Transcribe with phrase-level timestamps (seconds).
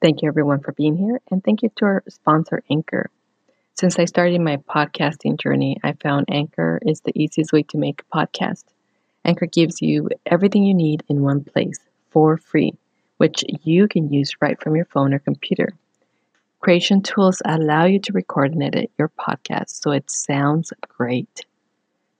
[0.00, 3.10] Thank you, everyone, for being here, and thank you to our sponsor, Anchor.
[3.74, 8.02] Since I started my podcasting journey, I found Anchor is the easiest way to make
[8.02, 8.64] a podcast.
[9.24, 11.78] Anchor gives you everything you need in one place
[12.10, 12.74] for free,
[13.18, 15.74] which you can use right from your phone or computer.
[16.60, 21.44] Creation tools allow you to record and edit your podcast so it sounds great.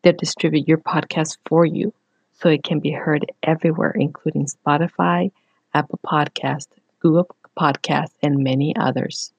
[0.03, 1.95] They'll distribute your podcast for you
[2.33, 5.31] so it can be heard everywhere, including Spotify,
[5.75, 6.67] Apple Podcast,
[7.01, 9.33] Google Podcast, and many others.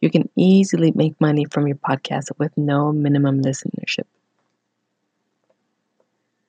[0.00, 4.04] You can easily make money from your podcast with no minimum listenership.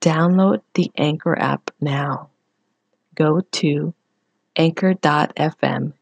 [0.01, 2.29] Download the Anchor app now.
[3.15, 3.93] Go to
[4.55, 5.93] anchor.fm,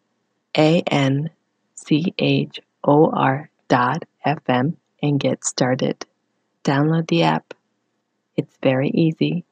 [0.57, 1.29] A N
[1.75, 6.05] C H O R dot FM, and get started.
[6.63, 7.53] Download the app.
[8.35, 9.45] It's very easy.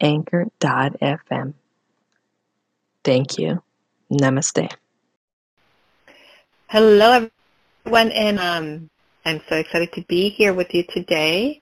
[0.00, 1.54] Anchor.fm.
[3.04, 3.62] Thank you.
[4.10, 4.68] Namaste.
[6.66, 7.28] Hello,
[7.86, 8.90] everyone, and um,
[9.24, 11.60] I'm so excited to be here with you today.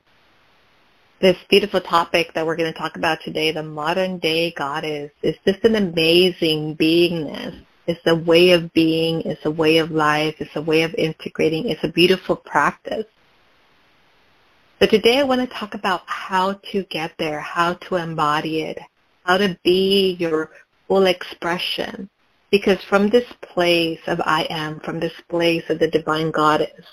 [1.21, 5.37] This beautiful topic that we're going to talk about today, the modern day goddess, is
[5.45, 7.67] just an amazing beingness.
[7.87, 9.21] It's a way of being.
[9.23, 10.37] It's a way of life.
[10.39, 11.69] It's a way of integrating.
[11.69, 13.05] It's a beautiful practice.
[14.81, 18.79] So today I want to talk about how to get there, how to embody it,
[19.25, 20.51] how to be your
[20.87, 22.09] full expression.
[22.51, 26.85] Because from this place of I am, from this place of the divine goddess,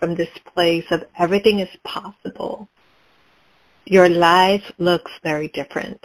[0.00, 2.68] from this place of everything is possible,
[3.84, 6.04] your life looks very different.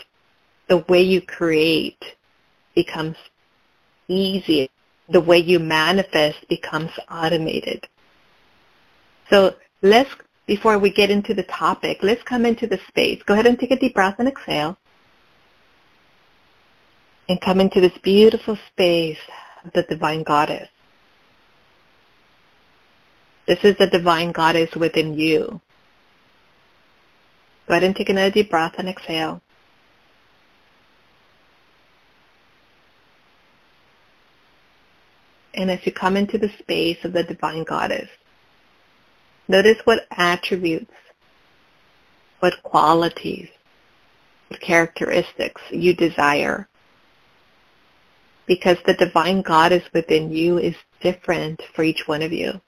[0.68, 2.04] The way you create
[2.76, 3.18] becomes
[4.08, 4.70] easy.
[5.10, 7.88] The way you manifest becomes automated.
[9.30, 10.10] So let's,
[10.46, 13.22] before we get into the topic, let's come into the space.
[13.24, 14.78] Go ahead and take a deep breath and exhale
[17.30, 19.20] and come into this beautiful space
[19.64, 20.68] of the divine goddess.
[23.48, 25.62] This is the divine goddess within you.
[27.68, 29.42] Go ahead and take another deep breath and exhale.
[35.54, 38.10] And as you come into the space of the divine goddess,
[39.48, 40.92] notice what attributes,
[42.40, 43.50] what qualities,
[44.48, 46.68] what characteristics you desire
[48.46, 52.60] because the divine goddess within you is different for each one of you.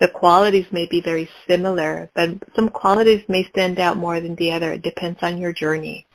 [0.00, 4.52] The qualities may be very similar, but some qualities may stand out more than the
[4.52, 4.72] other.
[4.72, 6.06] It depends on your journey.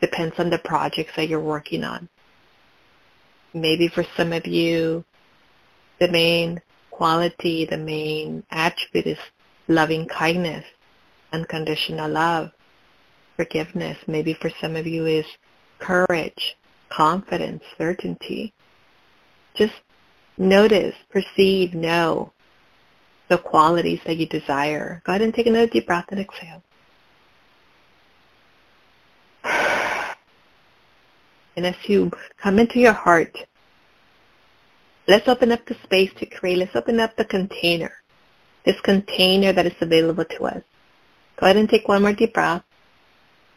[0.00, 2.08] Depends on the projects that you're working on.
[3.52, 5.04] Maybe for some of you,
[5.98, 9.18] the main quality, the main attribute is
[9.68, 10.64] loving kindness,
[11.32, 12.50] unconditional love,
[13.36, 13.98] forgiveness.
[14.06, 15.26] Maybe for some of you is
[15.78, 16.56] courage,
[16.90, 18.52] confidence, certainty.
[19.54, 19.74] Just
[20.36, 22.32] notice, perceive, know
[23.28, 25.00] the qualities that you desire.
[25.04, 26.62] Go ahead and take another deep breath and exhale.
[31.56, 33.36] And as you come into your heart,
[35.08, 36.58] let's open up the space to create.
[36.58, 37.92] Let's open up the container,
[38.64, 40.62] this container that is available to us.
[41.36, 42.62] Go ahead and take one more deep breath.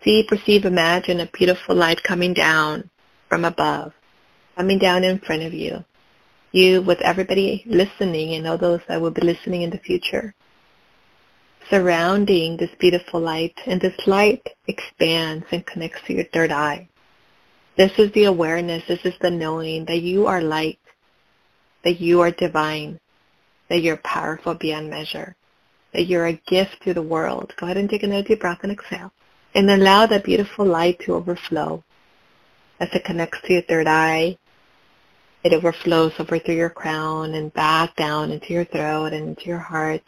[0.04, 2.90] See, perceive, imagine a beautiful light coming down
[3.34, 3.92] from above,
[4.56, 5.84] coming down in front of you.
[6.52, 10.36] You with everybody listening and all those that will be listening in the future.
[11.68, 16.88] Surrounding this beautiful light and this light expands and connects to your third eye.
[17.76, 20.78] This is the awareness, this is the knowing that you are light,
[21.84, 23.00] that you are divine,
[23.70, 25.36] that you're powerful beyond measure,
[25.92, 27.52] that you're a gift to the world.
[27.58, 29.12] Go ahead and take another deep breath and exhale.
[29.56, 31.84] And allow that beautiful light to overflow
[32.84, 34.38] as it connects to your third eye.
[35.46, 39.60] It overflows over through your crown and back down into your throat and into your
[39.60, 40.04] heart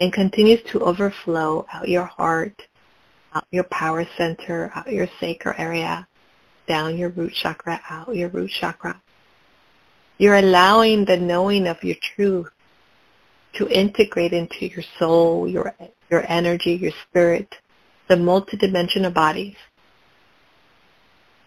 [0.00, 2.62] and continues to overflow out your heart,
[3.34, 6.06] out your power center, out your sacral area,
[6.68, 9.00] down your root chakra, out your root chakra.
[10.18, 12.48] You're allowing the knowing of your truth
[13.54, 15.74] to integrate into your soul, your,
[16.10, 17.52] your energy, your spirit,
[18.08, 19.56] the multidimensional bodies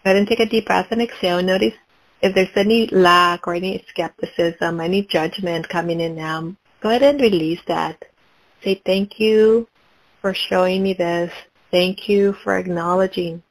[0.04, 1.42] Go ahead and take a deep breath and exhale.
[1.42, 1.74] Notice
[2.22, 7.20] if there's any lack or any skepticism, any judgment coming in now, go ahead and
[7.20, 8.04] release that.
[8.62, 9.68] Say thank you
[10.20, 11.32] for showing me this.
[11.70, 13.42] Thank you for acknowledging.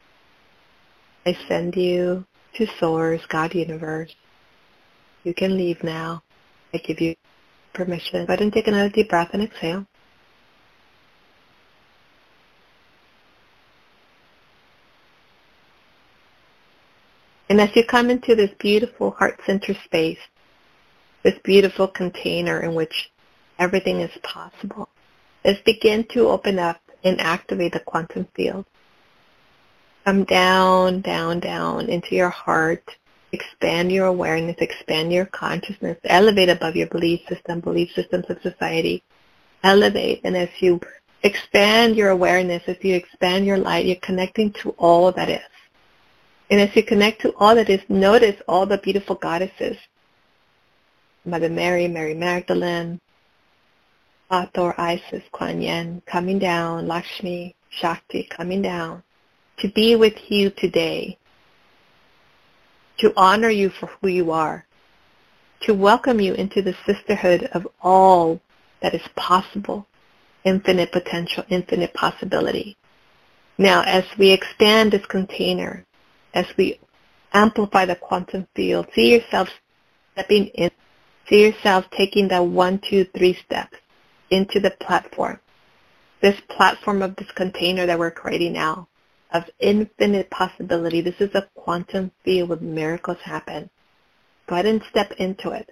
[1.26, 4.16] I send you to Source, God Universe.
[5.24, 6.24] You can leave now.
[6.74, 7.16] I give you
[7.74, 8.26] permission.
[8.26, 9.86] Go ahead and take another deep breath and exhale.
[17.50, 20.20] And as you come into this beautiful heart center space,
[21.24, 23.12] this beautiful container in which
[23.58, 24.90] everything is possible,
[25.46, 28.66] let's begin to open up and activate the quantum field.
[30.06, 32.96] Come down, down, down into your heart.
[33.34, 39.04] Expand your awareness, expand your consciousness, elevate above your belief system, belief systems of society.
[39.64, 40.80] Elevate, and as you
[41.24, 45.42] expand your awareness, as you expand your light, you're connecting to all that is.
[46.50, 49.78] And as you connect to all that is, notice all the beautiful goddesses.
[51.26, 53.02] Mother Mary, Mary Magdalene,
[54.32, 59.04] Hathor, Isis, Kuan Yin coming down, Lakshmi, Shakti coming down
[59.58, 61.18] to be with you today,
[63.00, 64.66] to honor you for who you are,
[65.62, 68.40] to welcome you into the sisterhood of all
[68.82, 69.88] that is possible,
[70.44, 72.78] infinite potential, infinite possibility.
[73.58, 75.84] Now, as we expand this container,
[76.38, 76.80] as we
[77.34, 79.50] amplify the quantum field, see yourself
[80.14, 80.70] stepping in,
[81.28, 83.76] see yourself taking that one, two, three steps
[84.30, 85.40] into the platform,
[86.22, 88.88] this platform of this container that we're creating now
[89.32, 91.02] of infinite possibility.
[91.02, 93.70] This is a quantum field where miracles happen.
[94.48, 95.70] Go ahead and step into it.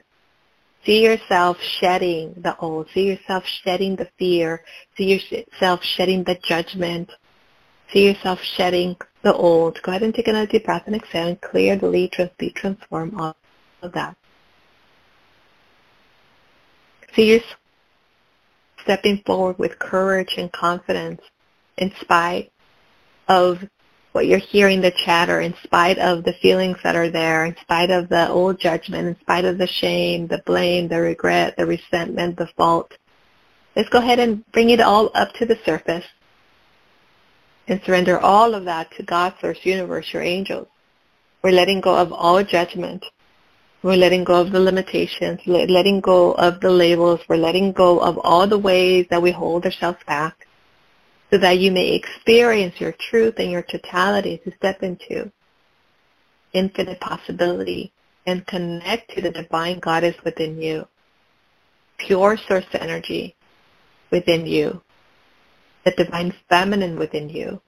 [0.84, 2.88] See yourself shedding the old.
[2.94, 4.64] See yourself shedding the fear.
[4.98, 7.12] See yourself shedding the judgment.
[7.94, 8.96] See yourself shedding
[9.26, 9.82] the old.
[9.82, 13.36] Go ahead and take another deep breath and exhale and clear, delete, transmute, transform all
[13.82, 14.16] of that.
[17.16, 17.60] See yourself
[18.84, 21.22] stepping forward with courage and confidence
[21.78, 22.52] in spite
[23.28, 23.68] of
[24.12, 27.90] what you're hearing the chatter in spite of the feelings that are there, in spite
[27.90, 32.38] of the old judgment, in spite of the shame, the blame, the regret, the resentment,
[32.38, 32.94] the fault.
[33.76, 36.06] Let's go ahead and bring it all up to the surface
[37.68, 40.68] and surrender all of that to God, Source, Universe, your angels.
[41.44, 43.06] We're letting go of all judgment.
[43.84, 47.20] We're letting go of the limitations, letting go of the labels.
[47.30, 50.48] We're letting go of all the ways that we hold ourselves back
[51.32, 55.32] so that you may experience your truth and your totality to step into
[56.54, 57.92] infinite possibility
[58.26, 60.88] and connect to the divine goddess within you,
[61.98, 63.36] pure source energy
[64.12, 64.82] within you,
[65.86, 67.62] the divine feminine within you,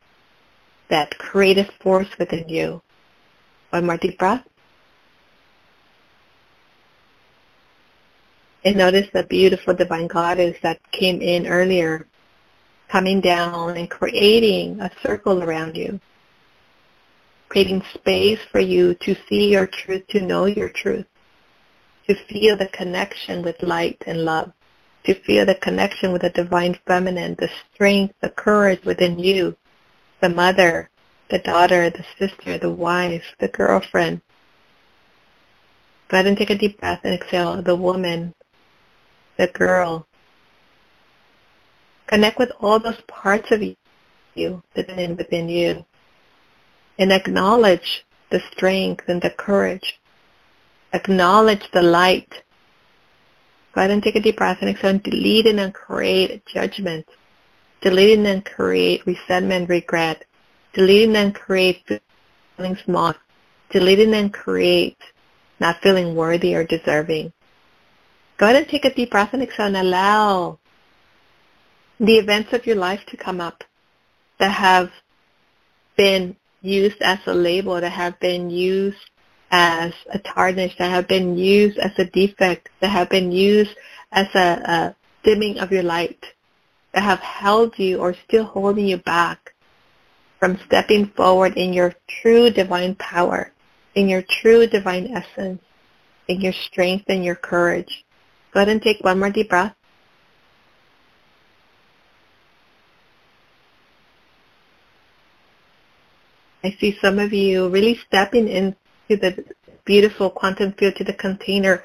[0.89, 2.81] that creative force within you.
[3.69, 4.43] One more deep breath.
[8.65, 12.07] And notice the beautiful divine goddess that came in earlier
[12.89, 15.99] coming down and creating a circle around you,
[17.49, 21.05] creating space for you to see your truth, to know your truth,
[22.07, 24.51] to feel the connection with light and love,
[25.07, 29.57] to feel the connection with the divine feminine, the strength, the courage within you,
[30.21, 30.89] the mother,
[31.29, 34.21] the daughter, the sister, the wife, the girlfriend.
[36.09, 37.61] Go ahead and take a deep breath and exhale.
[37.61, 38.35] The woman,
[39.37, 40.07] the girl,
[42.07, 43.61] Connect with all those parts of
[44.33, 45.85] you within within you.
[46.97, 49.99] And acknowledge the strength and the courage.
[50.93, 52.43] Acknowledge the light.
[53.77, 57.05] Go ahead and take a deep breath and exhale and delete and create judgment.
[57.81, 60.25] Delete and create resentment, regret.
[60.73, 61.87] Delete and create
[62.55, 63.13] feeling small.
[63.69, 64.97] Delete and create
[65.59, 67.31] not feeling worthy or deserving.
[68.39, 70.57] Go ahead and take a deep breath and exhale and allow
[71.99, 73.63] the events of your life to come up
[74.39, 74.89] that have
[75.95, 79.11] been used as a label, that have been used
[79.51, 83.75] as a tarnish, that have been used as a defect, that have been used
[84.11, 86.23] as a, a dimming of your light,
[86.93, 89.53] that have held you or still holding you back
[90.39, 93.51] from stepping forward in your true divine power,
[93.95, 95.61] in your true divine essence,
[96.27, 98.05] in your strength and your courage.
[98.53, 99.73] Go ahead and take one more deep breath.
[106.63, 108.49] I see some of you really stepping
[109.09, 109.45] into the
[109.85, 111.83] beautiful quantum field to the container.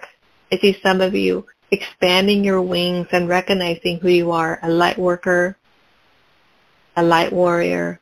[0.50, 4.98] I see some of you expanding your wings and recognizing who you are, a light
[4.98, 5.56] worker,
[6.96, 8.00] a light warrior,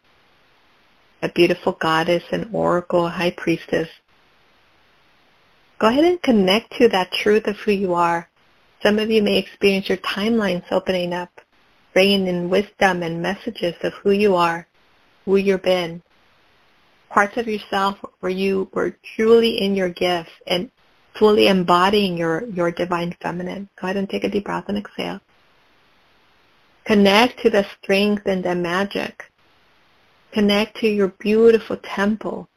[1.22, 3.88] a beautiful goddess, an oracle, a high priestess.
[5.78, 8.28] Go ahead and connect to that truth of who you are.
[8.82, 11.40] Some of you may experience your timelines opening up,
[11.92, 14.66] bringing in wisdom and messages of who you are,
[15.24, 16.02] who you've been,
[17.10, 20.70] parts of yourself where you were truly in your gifts and
[21.18, 23.68] fully embodying your, your divine feminine.
[23.80, 25.20] Go ahead and take a deep breath and exhale.
[26.84, 29.24] Connect to the strength and the magic.
[30.32, 32.48] Connect to your beautiful temple.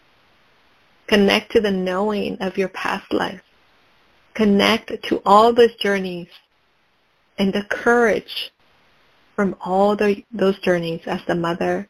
[1.08, 3.42] Connect to the knowing of your past life.
[4.36, 6.30] Connect to all those journeys
[7.38, 8.52] and the courage
[9.36, 11.90] from all the, those journeys as the mother,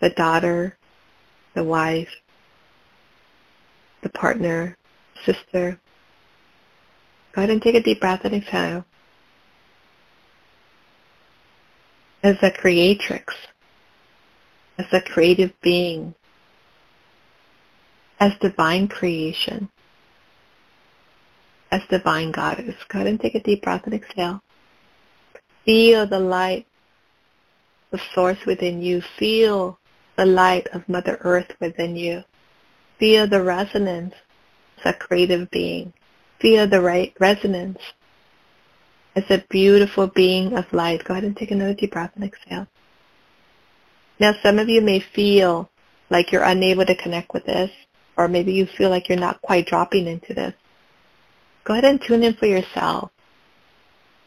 [0.00, 0.77] the daughter,
[1.58, 2.14] the wife,
[4.02, 4.76] the partner,
[5.26, 5.80] sister.
[7.32, 8.84] Go ahead and take a deep breath and exhale.
[12.22, 13.34] As a creatrix,
[14.78, 16.14] as a creative being,
[18.20, 19.68] as divine creation,
[21.72, 22.76] as divine goddess.
[22.88, 24.40] Go ahead and take a deep breath and exhale.
[25.64, 26.68] Feel the light,
[27.90, 29.02] the source within you.
[29.18, 29.76] Feel
[30.18, 32.24] the light of Mother Earth within you.
[32.98, 34.14] Feel the resonance
[34.78, 35.92] as a creative being.
[36.40, 37.78] Feel the right resonance
[39.14, 41.04] as a beautiful being of light.
[41.04, 42.66] Go ahead and take another deep breath and exhale.
[44.18, 45.70] Now some of you may feel
[46.10, 47.70] like you're unable to connect with this,
[48.16, 50.54] or maybe you feel like you're not quite dropping into this.
[51.62, 53.12] Go ahead and tune in for yourself.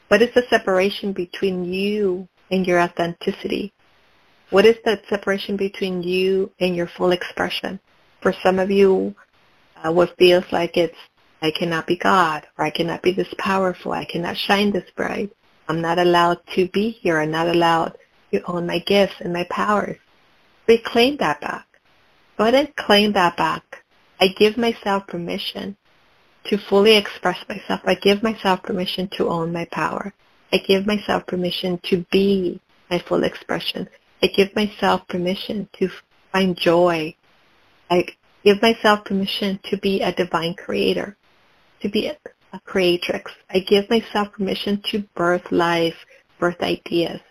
[0.08, 3.74] What is the separation between you and your authenticity?
[4.52, 7.80] What is that separation between you and your full expression?
[8.22, 9.16] For some of you,
[9.78, 10.98] uh, what feels like it's,
[11.42, 15.32] I cannot be God, or I cannot be this powerful, I cannot shine this bright,
[15.70, 17.98] I'm not allowed to be here, I'm not allowed
[18.34, 19.98] to own my gifts and my powers.
[20.68, 21.66] Reclaim that back.
[22.38, 23.86] Go ahead and claim that back.
[24.20, 25.78] I give myself permission
[26.46, 27.80] to fully express myself.
[27.86, 30.14] I give myself permission to own my power.
[30.52, 33.88] I give myself permission to be my full expression.
[34.24, 35.90] I give myself permission to
[36.32, 37.16] find joy.
[37.90, 38.06] I
[38.44, 41.18] give myself permission to be a divine creator,
[41.82, 42.18] to be a,
[42.66, 43.32] creatrix.
[43.50, 45.96] I give myself permission to birth life,
[46.38, 47.22] birth ideas.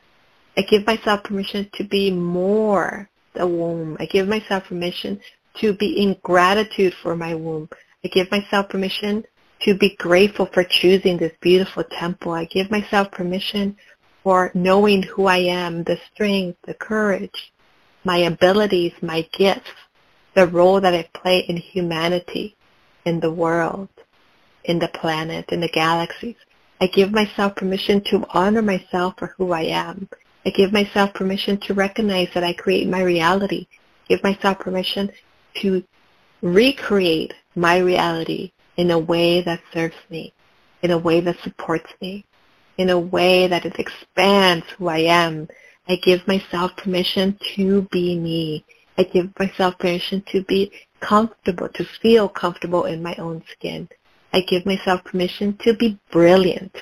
[0.56, 3.96] I give myself permission to be more the womb.
[4.00, 5.20] I give myself permission
[5.58, 7.68] to be in gratitude for my womb.
[8.04, 9.24] I give myself permission
[9.62, 12.32] to be grateful for choosing this beautiful temple.
[12.32, 13.76] I give myself permission
[14.22, 17.52] for knowing who I am, the strength, the courage,
[18.04, 19.70] my abilities, my gifts,
[20.34, 22.56] the role that I play in humanity,
[23.04, 23.88] in the world,
[24.64, 26.36] in the planet, in the galaxies.
[26.80, 30.08] I give myself permission to honor myself for who I am.
[30.46, 33.66] I give myself permission to recognize that I create my reality.
[34.08, 35.10] Give myself permission
[35.56, 35.82] to
[36.42, 40.32] recreate my reality in a way that serves me,
[40.82, 42.24] in a way that supports me,
[42.80, 45.48] in a way that it expands who I am.
[45.86, 48.64] I give myself permission to be me.
[48.96, 53.86] I give myself permission to be comfortable, to feel comfortable in my own skin.
[54.32, 56.74] I give myself permission to be brilliant,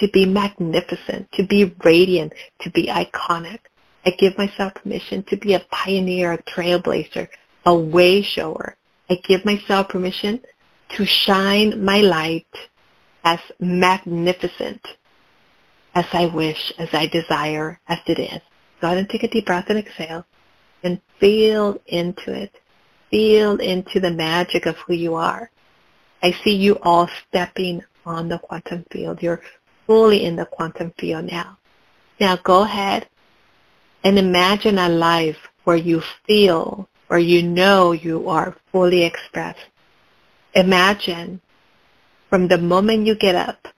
[0.00, 3.60] to be magnificent, to be radiant, to be iconic.
[4.04, 7.28] I give myself permission to be a pioneer, a trailblazer,
[7.64, 8.76] a way shower.
[9.08, 10.40] I give myself permission
[10.96, 12.46] to shine my light
[13.22, 14.80] as magnificent
[15.96, 18.40] as I wish, as I desire, as it is.
[18.80, 20.24] Go ahead and take a deep breath and exhale
[20.84, 22.54] and feel into it.
[23.10, 25.50] Feel into the magic of who you are.
[26.22, 29.22] I see you all stepping on the quantum field.
[29.22, 29.40] You're
[29.86, 31.58] fully in the quantum field now.
[32.20, 33.08] Now go ahead
[34.04, 39.66] and imagine a life where you feel, where you know you are fully expressed
[40.56, 41.38] imagine
[42.30, 43.68] from the moment you get up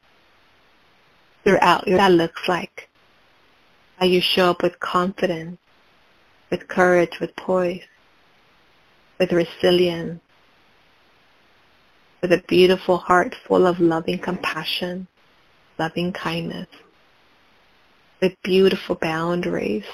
[1.44, 2.88] throughout what that looks like.
[3.98, 5.58] How you show up with confidence,
[6.50, 7.82] with courage, with poise,
[9.18, 10.20] with resilience,
[12.20, 15.06] with a beautiful heart full of loving compassion,
[15.78, 16.68] loving kindness,
[18.20, 19.84] with beautiful boundaries,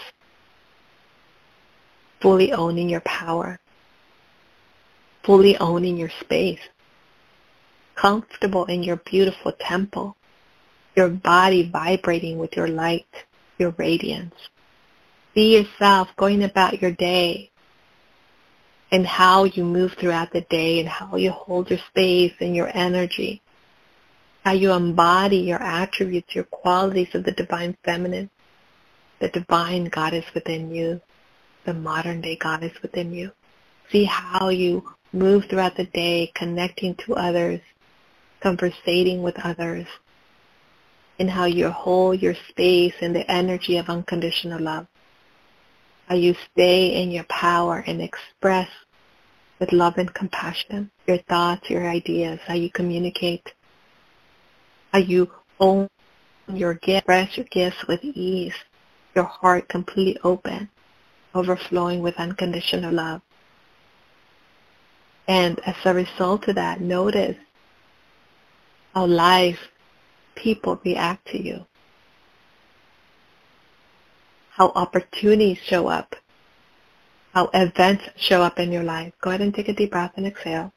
[2.20, 3.58] fully owning your power,
[5.22, 6.60] fully owning your space,
[7.94, 10.16] comfortable in your beautiful temple,
[10.94, 13.06] your body vibrating with your light,
[13.58, 14.34] your radiance.
[15.34, 17.50] See yourself going about your day
[18.92, 22.70] and how you move throughout the day and how you hold your space and your
[22.76, 23.42] energy,
[24.44, 28.30] how you embody your attributes, your qualities of the divine feminine,
[29.20, 31.00] the divine goddess within you,
[31.64, 33.32] the modern day goddess within you.
[33.90, 37.60] See how you move throughout the day connecting to others,
[38.40, 39.86] conversating with others,
[41.18, 44.86] and how you hold your space and the energy of unconditional love.
[46.08, 48.68] How you stay in your power and express
[49.58, 53.52] with love and compassion your thoughts, your ideas, how you communicate,
[54.92, 55.30] how you
[55.60, 55.88] own
[56.48, 58.54] your gift, express your gifts with ease,
[59.14, 60.68] your heart completely open,
[61.34, 63.22] overflowing with unconditional love.
[65.26, 67.36] And as a result of that, notice
[68.94, 69.58] how life,
[70.34, 71.66] people react to you.
[74.50, 76.14] How opportunities show up.
[77.32, 79.12] How events show up in your life.
[79.20, 80.72] Go ahead and take a deep breath and exhale.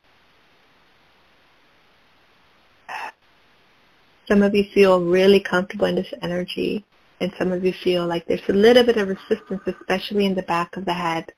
[4.28, 6.84] Some of you feel really comfortable in this energy,
[7.22, 10.42] and some of you feel like there's a little bit of resistance, especially in the
[10.42, 11.32] back of the head.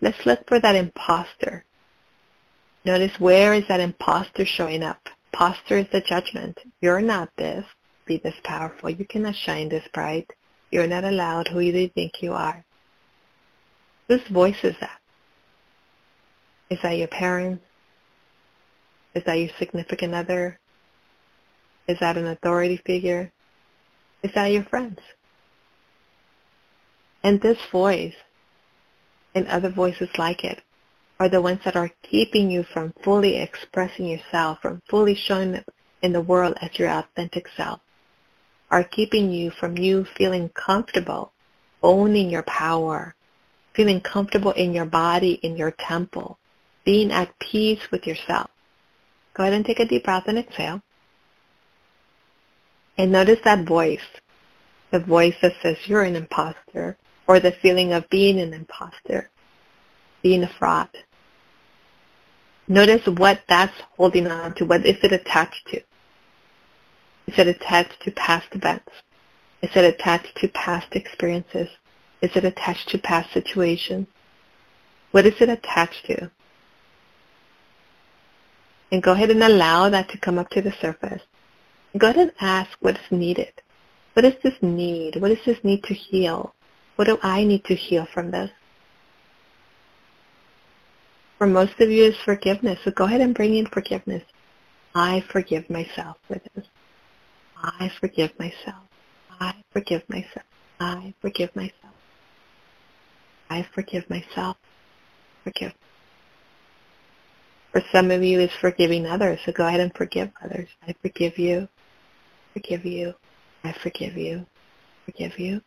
[0.00, 1.64] Let's look for that imposter.
[2.84, 5.08] Notice where is that imposter showing up.
[5.32, 6.58] Imposter is the judgment.
[6.80, 7.64] You're not this.
[8.06, 8.90] Be this powerful.
[8.90, 10.30] You cannot shine this bright.
[10.70, 12.64] You're not allowed who you think you are.
[14.08, 14.98] Whose voice is that?
[16.70, 17.64] Is that your parents?
[19.14, 20.58] Is that your significant other?
[21.86, 23.32] Is that an authority figure?
[24.22, 24.98] Is that your friends?
[27.22, 28.14] And this voice
[29.34, 30.62] and other voices like it
[31.20, 35.62] are the ones that are keeping you from fully expressing yourself, from fully showing
[36.02, 37.80] in the world as your authentic self,
[38.70, 41.32] are keeping you from you feeling comfortable
[41.82, 43.14] owning your power,
[43.74, 46.38] feeling comfortable in your body, in your temple,
[46.84, 48.50] being at peace with yourself.
[49.34, 50.82] Go ahead and take a deep breath and exhale.
[52.96, 54.00] And notice that voice,
[54.90, 56.96] the voice that says you're an imposter,
[57.26, 59.30] or the feeling of being an imposter,
[60.22, 60.88] being a fraud.
[62.68, 64.66] Notice what that's holding on to.
[64.66, 65.78] What is it attached to?
[67.26, 68.92] Is it attached to past events?
[69.62, 71.68] Is it attached to past experiences?
[72.20, 74.06] Is it attached to past situations?
[75.12, 76.30] What is it attached to?
[78.92, 81.22] And go ahead and allow that to come up to the surface.
[81.96, 83.52] Go ahead and ask what is needed.
[84.12, 85.16] What is this need?
[85.16, 86.54] What is this need to heal?
[86.96, 88.50] What do I need to heal from this?
[91.38, 92.78] For most of you is forgiveness.
[92.84, 94.24] So go ahead and bring in forgiveness.
[94.94, 96.66] I forgive myself for this.
[97.56, 98.84] I forgive myself.
[99.40, 100.46] I forgive myself.
[100.80, 101.94] I forgive myself.
[103.50, 104.56] I forgive myself.
[105.44, 105.74] Forgive.
[107.72, 109.40] For some of you, is forgiving others.
[109.44, 110.68] So go ahead and forgive others.
[110.86, 111.68] I forgive you
[112.58, 113.14] forgive you.
[113.64, 114.46] I forgive you.
[115.06, 115.62] Forgive you.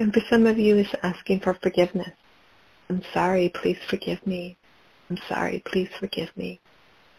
[0.00, 2.12] And for some of you, is asking for forgiveness.
[2.90, 3.50] I'm sorry.
[3.50, 4.57] Please forgive me.
[5.10, 5.62] I'm sorry.
[5.66, 6.60] Please forgive me.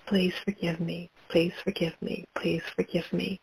[0.07, 1.09] Please forgive me.
[1.29, 2.25] Please forgive me.
[2.35, 3.39] Please forgive me.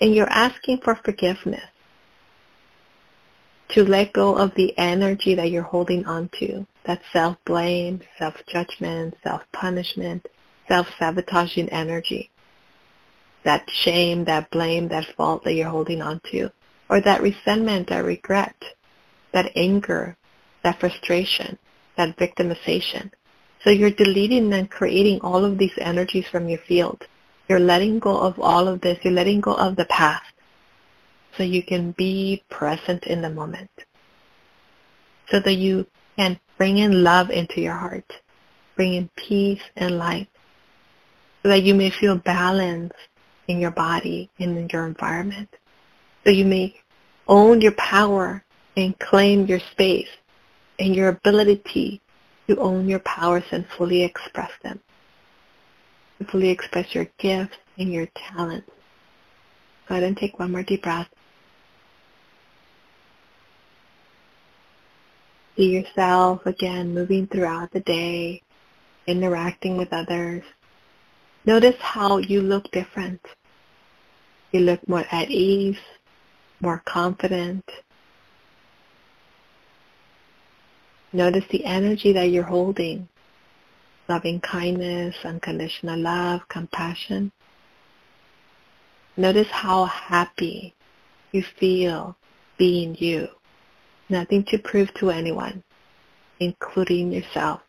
[0.00, 1.70] And you're asking for forgiveness
[3.70, 6.66] to let go of the energy that you're holding on to.
[6.84, 10.26] That self-blame, self-judgment, self-punishment,
[10.68, 12.30] self-sabotaging energy
[13.46, 16.50] that shame, that blame, that fault that you're holding on to,
[16.90, 18.56] or that resentment, that regret,
[19.32, 20.16] that anger,
[20.64, 21.56] that frustration,
[21.96, 23.08] that victimization.
[23.66, 27.04] So you're deleting and creating all of these energies from your field.
[27.48, 28.96] You're letting go of all of this.
[29.02, 30.32] You're letting go of the past
[31.36, 33.70] so you can be present in the moment.
[35.32, 35.84] So that you
[36.16, 38.12] can bring in love into your heart,
[38.76, 40.28] bring in peace and light,
[41.42, 42.94] so that you may feel balanced
[43.48, 45.48] in your body and in your environment.
[46.22, 46.80] So you may
[47.26, 48.44] own your power
[48.76, 50.08] and claim your space
[50.78, 52.00] and your ability
[52.48, 54.80] to own your powers and fully express them.
[56.18, 58.70] To fully express your gifts and your talents.
[59.88, 61.08] Go ahead and take one more deep breath.
[65.56, 68.42] See yourself again moving throughout the day,
[69.06, 70.42] interacting with others,
[71.46, 73.24] Notice how you look different.
[74.50, 75.78] You look more at ease,
[76.60, 77.64] more confident.
[81.12, 83.08] Notice the energy that you're holding.
[84.08, 87.32] Loving kindness, unconditional love, compassion.
[89.16, 90.74] Notice how happy
[91.32, 92.16] you feel
[92.58, 93.28] being you.
[94.08, 95.62] Nothing to prove to anyone,
[96.38, 97.62] including yourself.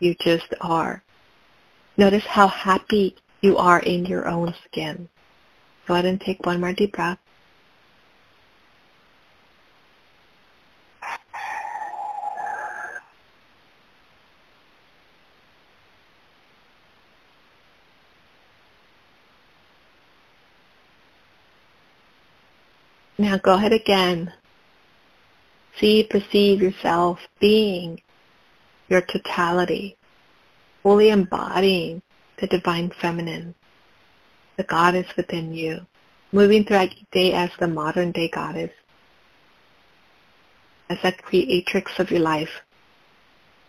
[0.00, 1.02] You just are.
[1.96, 5.08] Notice how happy you are in your own skin.
[5.86, 7.18] Go ahead and take one more deep breath.
[23.34, 24.32] Now go ahead again.
[25.80, 28.00] See, perceive yourself being
[28.88, 29.96] your totality,
[30.84, 32.00] fully embodying
[32.38, 33.56] the divine feminine,
[34.56, 35.84] the goddess within you,
[36.30, 38.70] moving throughout your day as the modern day goddess,
[40.88, 42.62] as that creatrix of your life,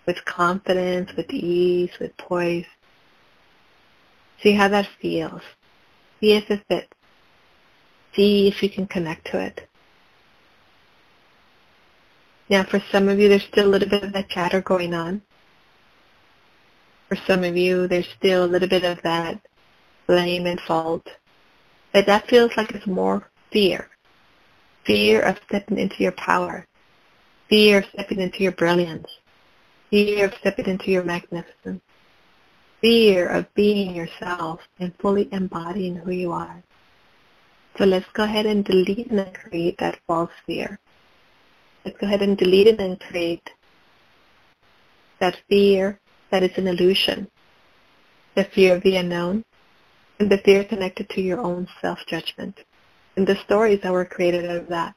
[0.06, 2.68] with confidence, with ease, with poise.
[4.44, 5.42] See how that feels.
[6.20, 6.88] See if it fits.
[8.16, 9.68] See if you can connect to it.
[12.50, 15.22] Now for some of you, there's still a little bit of that chatter going on.
[17.10, 19.40] For some of you, there's still a little bit of that
[20.08, 21.08] blame and fault.
[21.94, 23.90] But that feels like it's more fear.
[24.86, 26.68] Fear of stepping into your power.
[27.50, 29.08] Fear of stepping into your brilliance.
[29.90, 31.82] Fear of stepping into your magnificence.
[32.82, 36.62] Fear of being yourself and fully embodying who you are.
[37.78, 40.80] So let's go ahead and delete and create that false fear.
[41.84, 43.52] Let's go ahead and delete it and create
[45.20, 46.00] that fear
[46.32, 47.28] that is an illusion.
[48.36, 49.44] The fear of the unknown
[50.20, 52.64] and the fear connected to your own self-judgment
[53.18, 54.96] and the stories that were created out of that.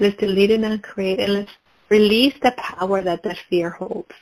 [0.00, 1.52] Let's delete it and create and let's
[1.88, 4.14] release the power that that fear holds.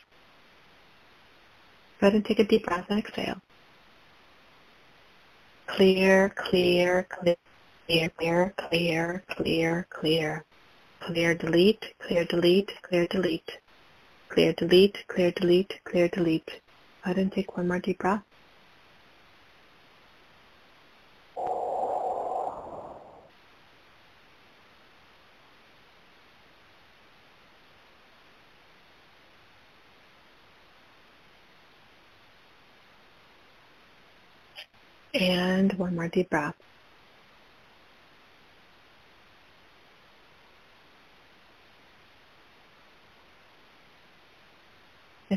[2.00, 3.40] Go ahead and take a deep breath and exhale.
[5.66, 7.36] Clear, clear, clear,
[7.86, 9.86] clear, clear, clear, clear.
[9.90, 10.44] Clear,
[11.00, 13.58] Clear, delete, clear, delete, clear, delete.
[14.28, 16.46] Clear, delete, clear, delete, clear, delete.
[16.46, 18.22] Go ahead and take one more deep breath.
[35.14, 36.54] And one more deep breath.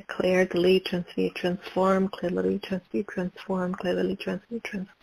[0.02, 4.96] Clear, delete, transmute, transform, clear, delete, transmute, transform, clear, delete, transmute, transform.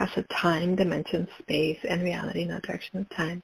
[0.00, 3.42] As a time, dimension, space, and reality, not direction of time.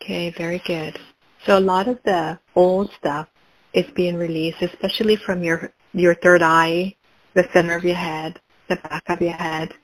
[0.00, 0.98] Okay, very good.
[1.44, 3.28] So a lot of the old stuff
[3.72, 6.94] is being released, especially from your your third eye,
[7.34, 9.74] the center of your head, the back of your head.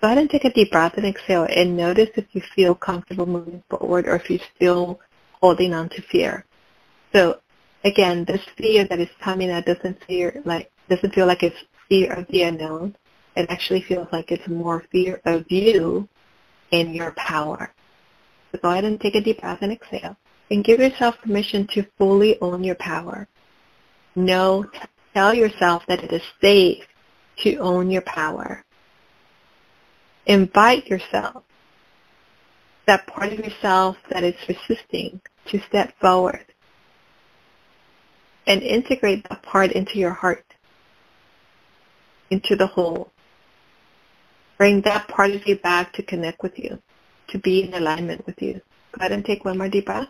[0.00, 3.26] Go ahead and take a deep breath and exhale and notice if you feel comfortable
[3.26, 5.00] moving forward or if you're still
[5.40, 6.44] holding on to fear.
[7.14, 7.40] So
[7.84, 11.56] again, this fear that is coming out doesn't fear like doesn't feel like it's
[11.88, 12.96] fear of the unknown.
[13.36, 16.08] It actually feels like it's more fear of you
[16.72, 17.72] and your power.
[18.52, 20.16] So go ahead and take a deep breath and exhale.
[20.50, 23.26] And give yourself permission to fully own your power.
[24.14, 24.66] Know,
[25.14, 26.84] tell yourself that it is safe
[27.38, 28.62] to own your power.
[30.26, 31.42] Invite yourself,
[32.86, 36.44] that part of yourself that is resisting, to step forward
[38.46, 40.44] and integrate that part into your heart,
[42.30, 43.10] into the whole.
[44.58, 46.78] Bring that part of you back to connect with you,
[47.28, 48.60] to be in alignment with you.
[48.92, 50.08] Go ahead and take one more deep breath.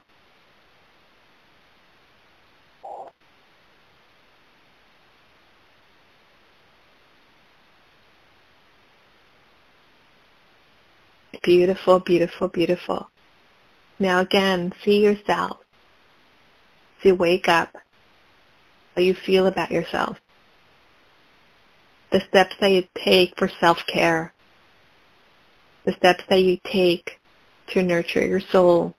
[11.42, 13.11] Beautiful, beautiful, beautiful.
[13.99, 15.59] Now again, see yourself.
[17.03, 17.77] See, wake up
[18.95, 20.19] how you feel about yourself,
[22.13, 24.33] the steps that you take for self-care,
[25.85, 27.19] the steps that you take
[27.69, 28.95] to nurture your soul.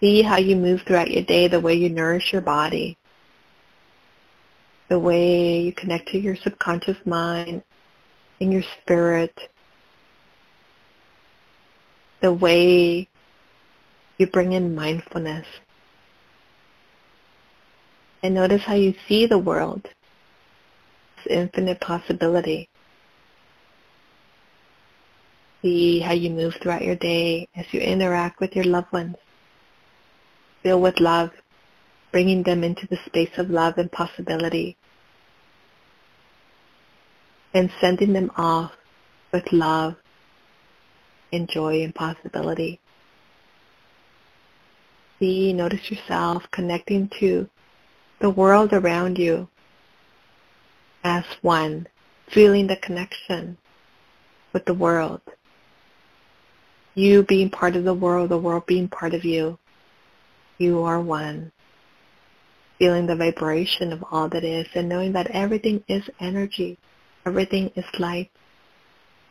[0.00, 2.96] See how you move throughout your day, the way you nourish your body,
[4.88, 7.62] the way you connect to your subconscious mind
[8.40, 9.38] and your spirit,
[12.20, 13.08] the way
[14.18, 15.46] you bring in mindfulness
[18.24, 19.86] and notice how you see the world.
[21.18, 22.70] It's infinite possibility.
[25.60, 29.16] See how you move throughout your day as you interact with your loved ones.
[30.62, 31.32] Fill with love,
[32.12, 34.78] bringing them into the space of love and possibility.
[37.52, 38.72] And sending them off
[39.34, 39.96] with love
[41.30, 42.80] and joy and possibility.
[45.18, 47.50] See, notice yourself connecting to
[48.24, 49.46] the world around you
[51.04, 51.86] as one,
[52.30, 53.58] feeling the connection
[54.54, 55.20] with the world.
[56.94, 59.58] You being part of the world, the world being part of you.
[60.56, 61.52] You are one.
[62.78, 66.78] Feeling the vibration of all that is and knowing that everything is energy.
[67.26, 68.30] Everything is light.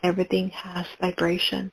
[0.03, 1.71] Everything has vibration.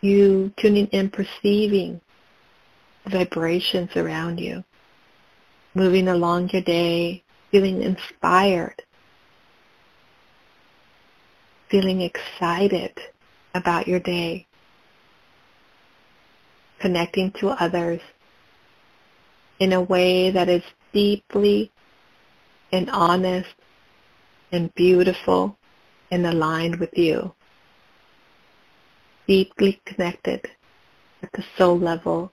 [0.00, 2.00] You tuning in, perceiving
[3.06, 4.64] vibrations around you
[5.74, 8.82] moving along your day, feeling inspired,
[11.68, 12.92] feeling excited
[13.54, 14.46] about your day,
[16.78, 18.00] connecting to others
[19.58, 21.70] in a way that is deeply
[22.72, 23.54] and honest
[24.50, 25.56] and beautiful
[26.10, 27.32] and aligned with you.
[29.26, 30.50] Deeply connected
[31.22, 32.32] at the soul level,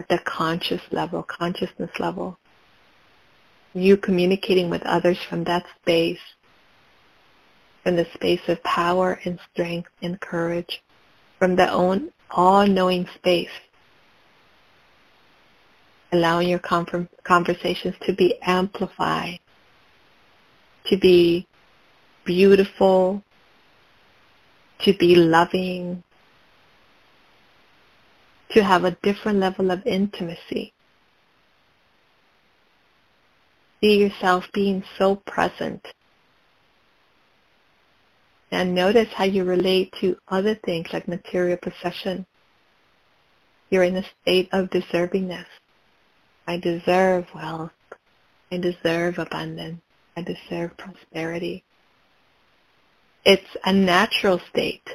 [0.00, 2.38] at the conscious level, consciousness level.
[3.74, 6.20] You communicating with others from that space,
[7.82, 10.82] from the space of power and strength and courage,
[11.38, 13.50] from the own all-knowing space
[16.12, 16.60] allowing your
[17.24, 19.38] conversations to be amplified,
[20.86, 21.46] to be
[22.24, 23.22] beautiful,
[24.80, 26.02] to be loving,
[28.50, 30.72] to have a different level of intimacy.
[33.80, 35.86] See yourself being so present.
[38.50, 42.26] And notice how you relate to other things like material possession.
[43.70, 45.46] You're in a state of deservingness.
[46.46, 47.72] I deserve wealth.
[48.50, 49.82] I deserve abundance.
[50.16, 51.62] I deserve prosperity.
[53.24, 54.88] It's a natural state.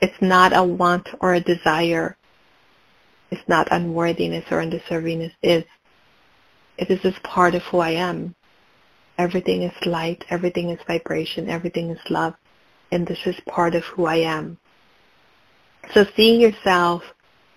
[0.00, 2.16] It's not a want or a desire.
[3.30, 5.32] It's not unworthiness or undeservingness.
[5.42, 5.68] It's,
[6.76, 8.34] it is just part of who I am.
[9.18, 10.24] Everything is light.
[10.30, 11.48] Everything is vibration.
[11.48, 12.34] Everything is love.
[12.92, 14.58] And this is part of who I am.
[15.92, 17.02] So seeing yourself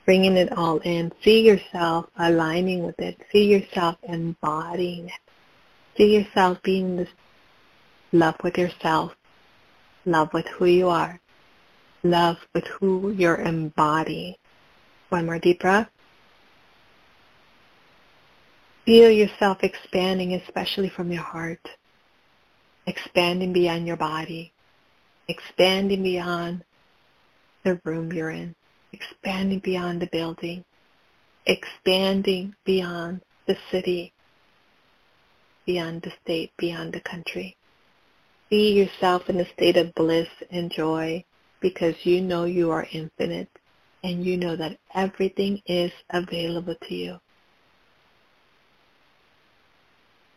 [0.06, 1.12] bringing it all in.
[1.24, 3.22] See yourself aligning with it.
[3.32, 5.22] See yourself embodying it.
[5.98, 7.10] See yourself being this
[8.12, 9.14] love with yourself,
[10.06, 11.20] love with who you are,
[12.04, 14.36] love with who you're embodying.
[15.12, 15.89] One more deep breath.
[18.86, 21.67] Feel yourself expanding, especially from your heart,
[22.88, 24.54] expanding beyond your body,
[25.28, 26.63] expanding beyond
[27.65, 28.56] the room you're in.
[28.93, 30.63] Expanding beyond the building,
[31.45, 34.13] expanding beyond the city,
[35.65, 37.58] beyond the state, beyond the country.
[38.50, 41.26] See yourself in a state of bliss and joy
[41.60, 43.50] because you know you are infinite
[44.04, 47.20] and you know that everything is available to you.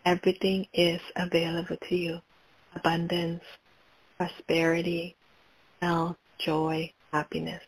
[0.04, 2.20] Everything is available to you.
[2.74, 3.42] Abundance,
[4.18, 5.16] prosperity,
[5.80, 7.62] health, joy, happiness.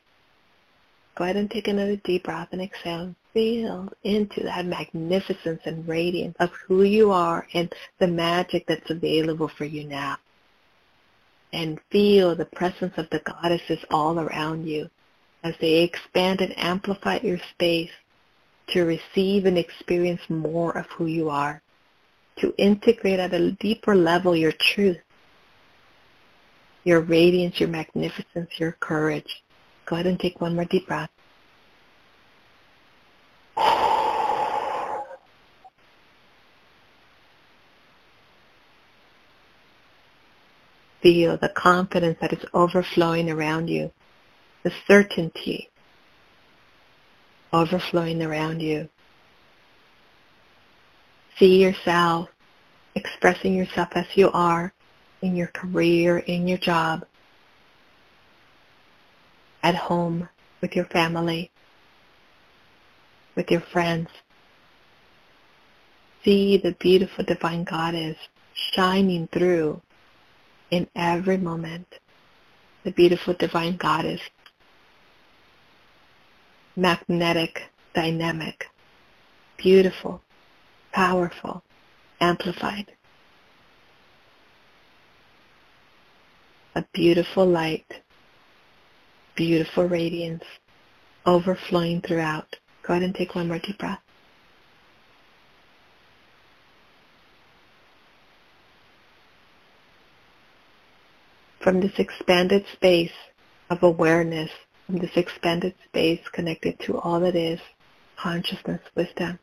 [1.14, 6.34] Go ahead and take another deep breath and exhale feel into that magnificence and radiance
[6.40, 10.16] of who you are and the magic that's available for you now.
[11.52, 14.90] And feel the presence of the goddesses all around you
[15.42, 17.90] as they expand and amplify your space
[18.68, 21.62] to receive and experience more of who you are,
[22.36, 24.98] to integrate at a deeper level your truth,
[26.84, 29.42] your radiance, your magnificence, your courage,
[29.86, 31.10] Go ahead and take one more deep breath.
[41.00, 43.92] Feel the confidence that is overflowing around you,
[44.66, 45.70] the certainty
[47.52, 48.88] overflowing around you.
[51.38, 52.28] See yourself
[52.96, 54.72] expressing yourself as you are
[55.22, 57.06] in your career, in your job,
[59.62, 60.28] at home
[60.60, 61.52] with your family,
[63.36, 64.08] with your friends.
[66.24, 68.16] See the beautiful divine goddess
[68.72, 69.80] shining through
[70.72, 71.86] in every moment.
[72.82, 74.20] The beautiful divine goddess,
[76.76, 78.68] magnetic, dynamic,
[79.56, 80.22] beautiful,
[80.92, 81.62] powerful,
[82.20, 82.92] amplified.
[86.74, 88.02] A beautiful light
[89.36, 90.42] beautiful radiance
[91.26, 92.56] overflowing throughout.
[92.82, 94.00] Go ahead and take one more deep breath.
[101.60, 103.12] From this expanded space
[103.70, 104.50] of awareness,
[104.88, 107.60] this expanded space connected to all that is,
[108.16, 109.38] consciousness, wisdom.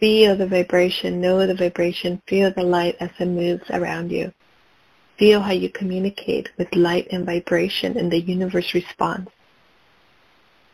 [0.00, 4.32] Feel the vibration, know the vibration, feel the light as it moves around you.
[5.18, 9.30] Feel how you communicate with light and vibration and the universe responds.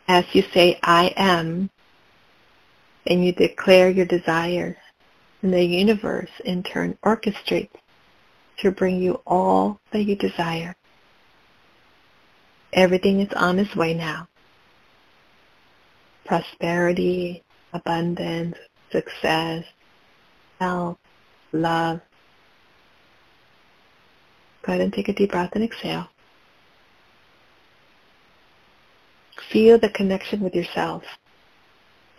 [0.07, 1.69] As you say, I am,
[3.05, 4.77] and you declare your desires,
[5.41, 7.69] and the universe in turn orchestrates
[8.57, 10.75] to bring you all that you desire.
[12.73, 14.27] Everything is on its way now.
[16.25, 18.57] Prosperity, abundance,
[18.91, 19.65] success,
[20.59, 20.97] health,
[21.51, 22.01] love,
[24.61, 26.09] Go ahead and take a deep breath and exhale.
[29.49, 31.03] Feel the connection with yourself.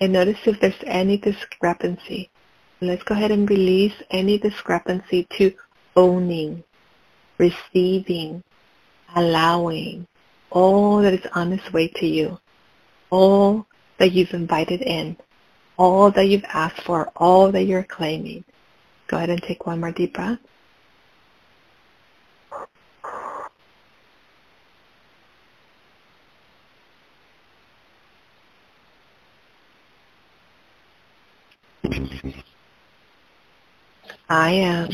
[0.00, 2.30] And notice if there's any discrepancy.
[2.80, 5.52] Let's go ahead and release any discrepancy to
[5.94, 6.64] owning,
[7.36, 8.42] receiving,
[9.14, 10.06] allowing
[10.50, 12.38] all that is on its way to you,
[13.10, 13.66] all
[13.98, 15.16] that you've invited in,
[15.76, 18.44] all that you've asked for, all that you're claiming.
[19.08, 20.38] Go ahead and take one more deep breath.
[34.28, 34.88] I am,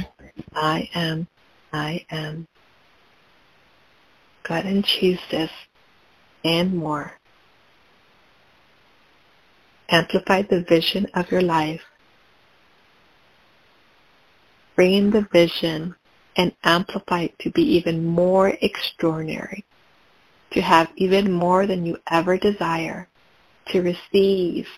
[0.55, 1.29] I am,
[1.73, 2.49] I am.
[4.47, 5.51] Go ahead and choose this
[6.45, 7.19] and more.
[9.89, 11.83] Amplify the vision of your life.
[14.75, 15.95] Bring in the vision
[16.37, 19.65] and amplify it to be even more extraordinary,
[20.51, 23.09] to have even more than you ever desire,
[23.69, 24.69] to receive,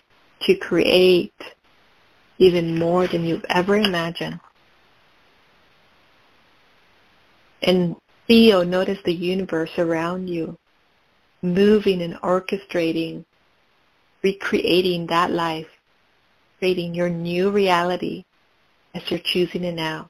[0.41, 1.33] to create
[2.37, 4.39] even more than you've ever imagined
[7.61, 7.95] and
[8.29, 10.55] feel, notice the universe around you,
[11.41, 13.25] moving and orchestrating,
[14.21, 15.65] recreating that life,
[16.59, 18.23] creating your new reality
[18.93, 20.07] as you're choosing it now,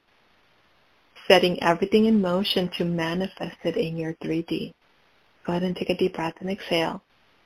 [1.26, 4.74] setting everything in motion to manifest it in your 3D.
[5.46, 7.02] Go ahead and take a deep breath and exhale.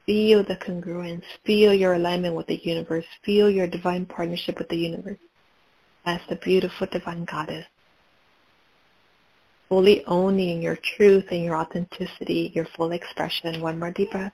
[0.07, 1.23] Feel the congruence.
[1.47, 3.07] Feel your alignment with the universe.
[3.25, 5.21] Feel your divine partnership with the universe
[6.05, 7.65] as the beautiful divine goddess
[9.68, 13.61] fully owning your truth and your authenticity, your full expression.
[13.61, 14.33] One more deep breath.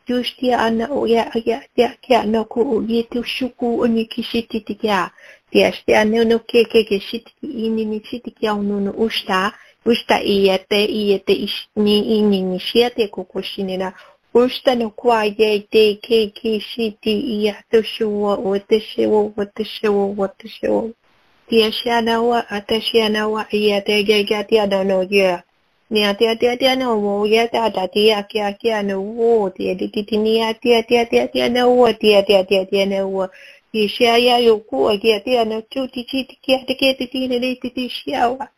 [0.05, 5.11] Justia anna uya aya ya kya no ku uye tu shuku unyi kishiti tikya.
[5.53, 9.53] Tiashti anne no keke kishiti ini ni shiti kya unu no ushta.
[9.87, 13.93] Ushta iye te iye te ishni ini ni shiate kukushinina.
[14.33, 20.90] 无声的话也得可以可以是第一呀，都是我，我的是我，我的是我，我的是我。
[21.49, 25.45] 第二下呢，我啊，第三呢，我也得给给第二的了呀。
[25.88, 33.31] 你啊，第二第二第二呢，我也得打第二第二第二呢，我第二第第第你啊，第二第二第二第二呢，我第二第二第二第二呢，我。
[33.71, 38.51] 第下呀有过第二第二呢，就第第第第第第第第第第下哇。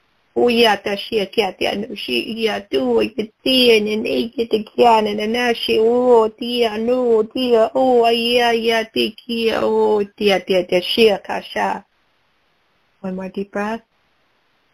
[7.75, 11.83] O a ia ia te kia o tia tia tia shia ka sha.
[13.01, 13.83] One more deep breath.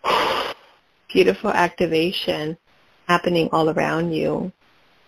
[1.13, 2.57] Beautiful activation
[3.07, 4.53] happening all around you.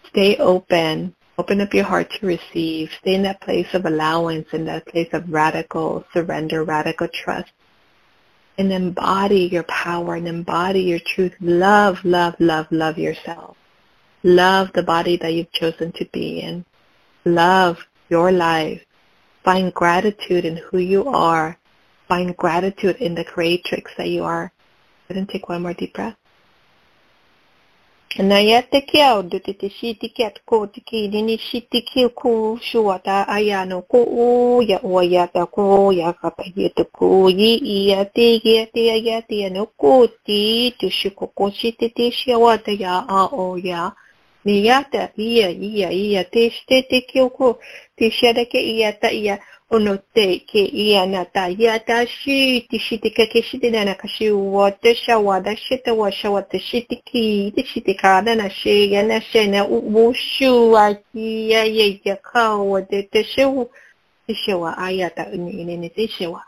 [0.08, 1.14] Stay open.
[1.38, 2.90] Open up your heart to receive.
[3.00, 7.52] Stay in that place of allowance, in that place of radical surrender, radical trust
[8.58, 11.34] and embody your power and embody your truth.
[11.40, 13.56] Love, love, love, love yourself.
[14.22, 16.64] Love the body that you've chosen to be in.
[17.24, 18.84] Love your life.
[19.44, 21.58] Find gratitude in who you are.
[22.08, 24.52] Find gratitude in the creatrix that you are.
[25.08, 26.16] And take one more deep breath.
[28.20, 34.02] Na jie tikėjo, du titi šį tikėt, ko tikėjini šį tikė, ko šiuota ajano, ko
[34.24, 39.94] oja, oja, ta koja, kapa jie tikoji, jie tėje, tėje, tėje, nu ko
[40.28, 43.88] titi šį, ko ko šį titi šį, oja, ja, a, oja.
[44.44, 47.50] Ni jate, jie, jie, jie, tai štai tikėjau, ko,
[47.96, 49.40] tai šia da ke jie, ta jie.
[49.72, 53.58] Ono te ke ia na ta ia ta shi ti shi te ke ke shi
[53.58, 56.58] te na ka shi wa te sha wa da shi te wa sha wa te
[56.60, 59.80] shi te ki te shi te ka da na shi ya na shi na u
[59.94, 63.64] wu shu a ki ya ye ya ka wa te te shi wu
[64.26, 66.42] te shi wa a ya ta ni ni ni te shi wa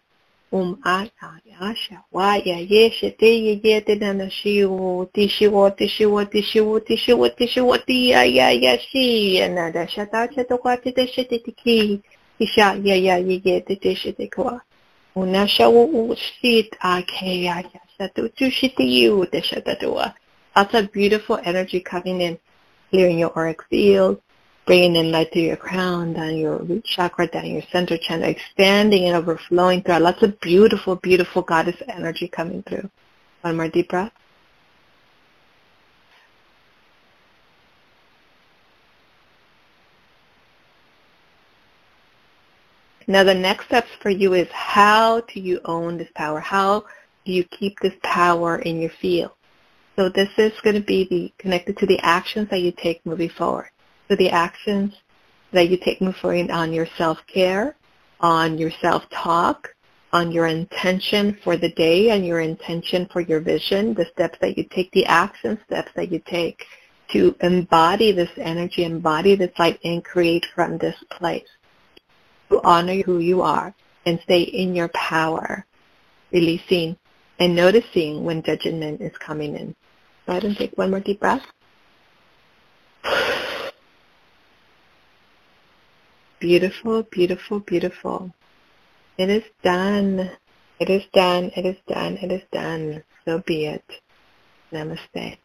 [0.53, 4.29] um a ta ya sha wa ya ye shi te ye ye te na na
[4.29, 7.47] shi wu ti shi wa ti shi wa ti shi wu ti shi wa ti
[7.47, 10.77] shi wa ti ya ya ya shi ya na da sha ta che to ka
[10.77, 12.03] te te shi te te ki
[12.39, 12.75] Isha.
[15.17, 19.25] Una sha wo u shit a ke ya ya sha tu tu shi te you
[19.27, 20.13] te sha ta tua.
[20.57, 22.37] Lots of beautiful energy coming in,
[22.91, 24.21] clearing your auric field,
[24.67, 29.05] bringing in light through your crown, down your root chakra, down your center channel, expanding
[29.05, 29.99] and overflowing through.
[29.99, 32.91] Lots of beautiful, beautiful goddess energy coming through.
[33.43, 34.13] One more deep breath.
[43.07, 46.41] Now the next steps for you is how do you own this power?
[46.41, 46.85] How
[47.25, 49.33] do you keep this power in your field?
[49.97, 53.29] So this is going to be the, connected to the actions that you take moving
[53.29, 53.71] forward.
[54.09, 54.95] So the actions
[55.53, 57.77] that you take moving forward on your self-care,
[58.21, 59.75] on your self-talk,
[60.13, 64.57] on your intention for the day and your intention for your vision, the steps that
[64.57, 66.65] you take, the action steps that you take
[67.11, 71.49] to embody this energy, embody this light, and create from this place.
[72.51, 73.75] To honor who you are
[74.07, 75.65] and stay in your power,
[76.33, 76.97] releasing
[77.39, 79.75] and noticing when judgment is coming in.
[80.27, 81.43] Go ahead and take one more deep breath.
[86.39, 88.35] Beautiful, beautiful, beautiful.
[89.17, 90.31] It is done.
[90.79, 91.51] It is done.
[91.57, 92.19] It is done.
[92.19, 93.03] It is done.
[93.25, 93.85] So be it.
[94.73, 95.39] Namaste.